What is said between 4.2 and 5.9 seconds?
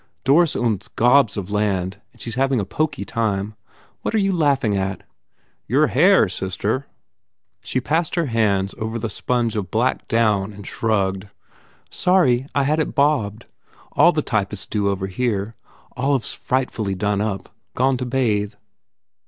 you laughing at?" "Your